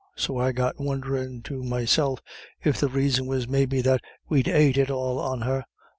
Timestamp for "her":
5.41-5.63